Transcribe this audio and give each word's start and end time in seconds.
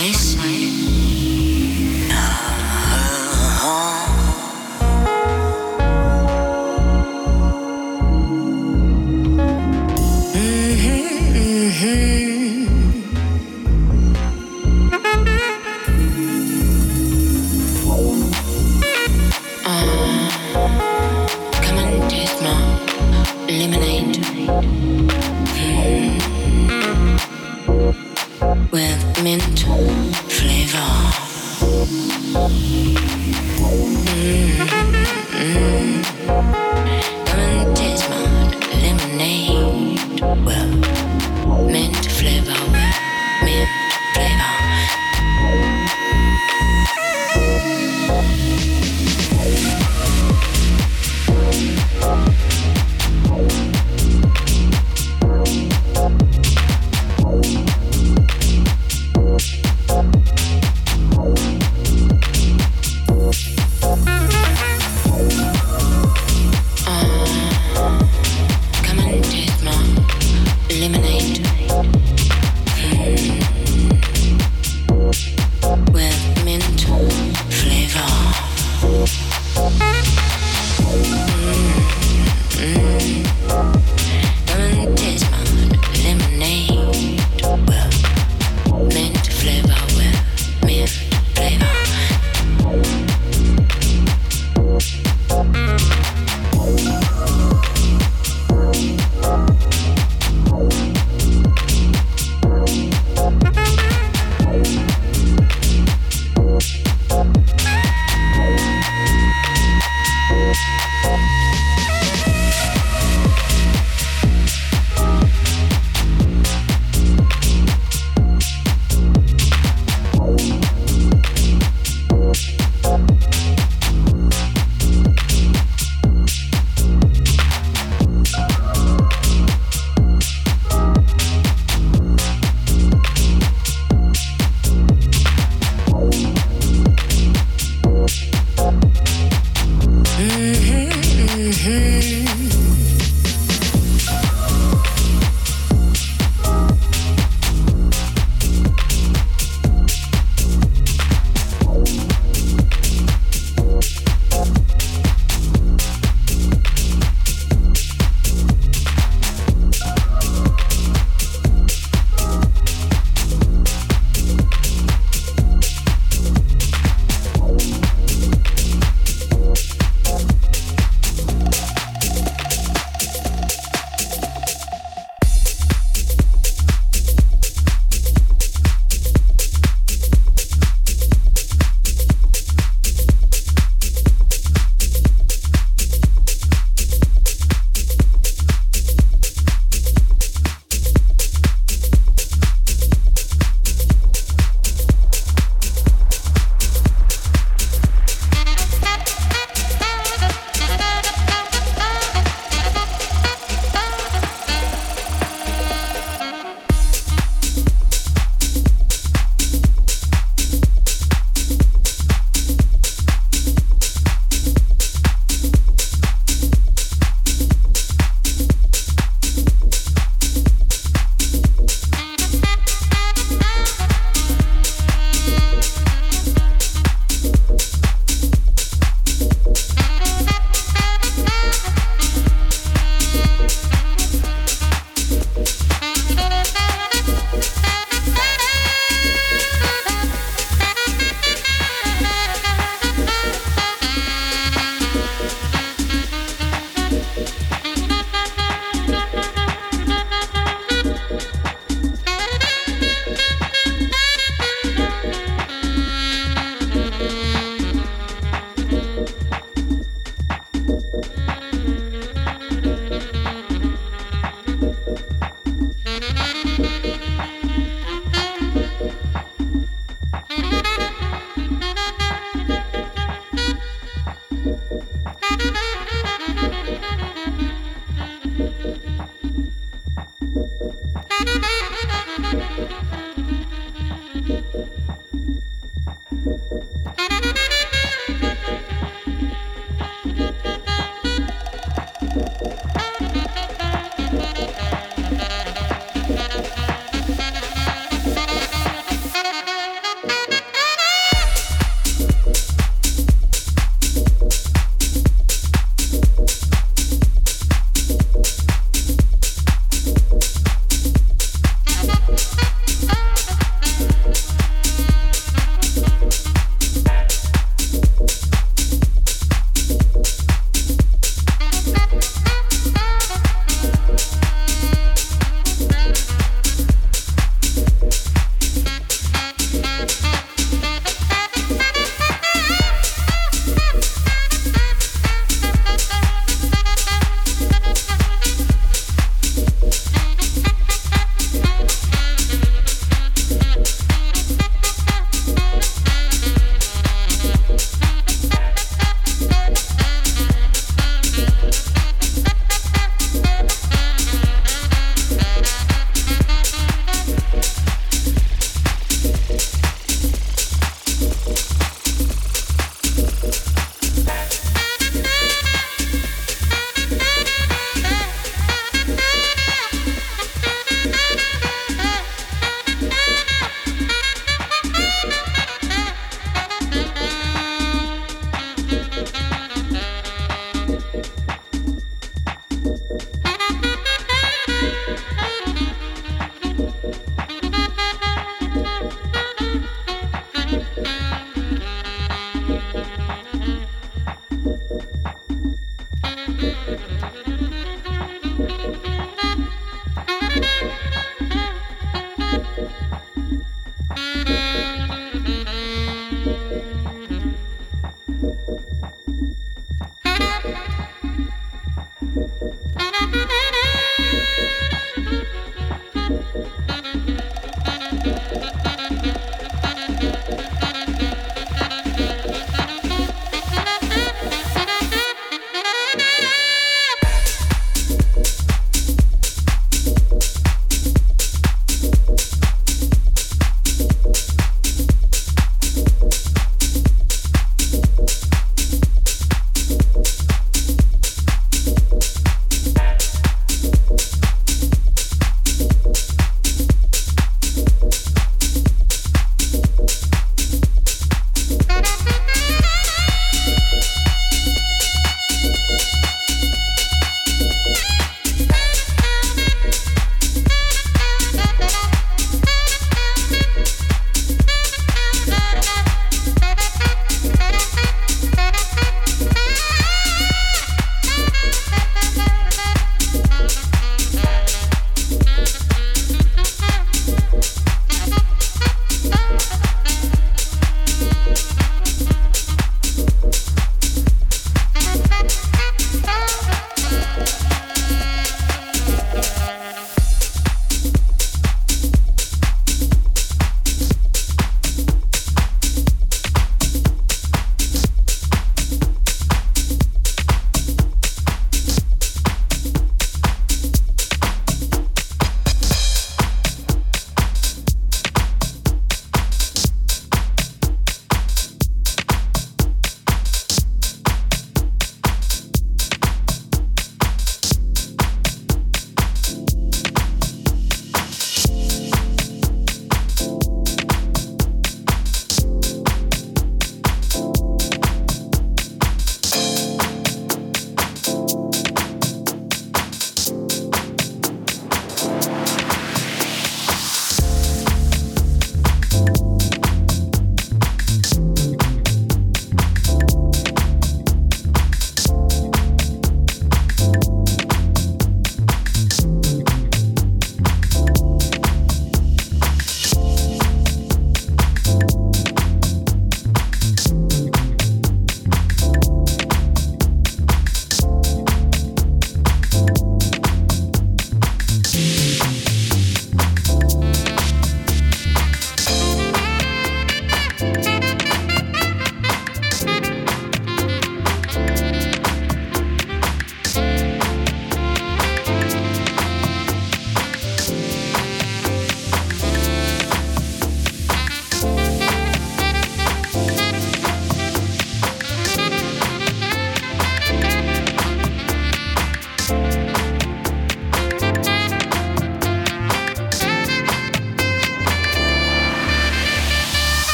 mais. 0.00 0.34
mais. 0.36 0.69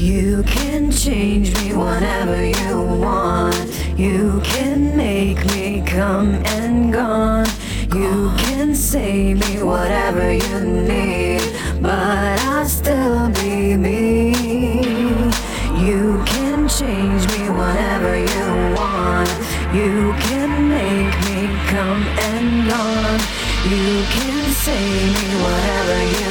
You 0.00 0.42
can 0.44 0.90
change 0.90 1.54
me 1.56 1.76
whenever 1.76 2.42
you 2.42 2.80
want. 2.80 3.54
You 3.98 4.40
can 4.42 4.96
make 4.96 5.44
me 5.52 5.82
come 5.84 6.36
and 6.46 6.90
gone. 6.90 7.46
You 7.94 8.32
can 8.38 8.74
say 8.74 9.34
me 9.34 9.62
whatever 9.62 10.32
you 10.32 10.60
need, 10.60 11.42
but 11.82 12.40
I'll 12.48 12.64
still 12.64 13.28
be 13.28 13.76
me. 13.76 14.30
You 15.76 16.22
can 16.24 16.66
change 16.66 17.28
me 17.32 17.50
whenever 17.50 18.16
you 18.16 18.74
want. 18.80 19.28
You 19.74 20.14
can 20.28 20.70
make 20.70 21.14
me 21.28 21.40
come 21.68 22.02
and 22.32 22.70
gone. 22.70 23.20
You 23.68 24.02
can 24.16 24.50
say 24.64 24.82
me 25.12 25.28
whatever 25.44 25.98
you 26.24 26.29